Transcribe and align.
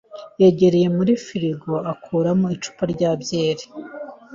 yageze 0.43 0.79
muri 0.97 1.13
firigo 1.25 1.73
akuramo 1.91 2.47
icupa 2.55 2.83
rya 2.93 3.11
byeri. 3.21 3.63